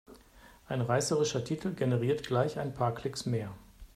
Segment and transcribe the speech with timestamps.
[0.67, 3.53] Ein reißerischer Titel generiert gleich ein paar Klicks mehr.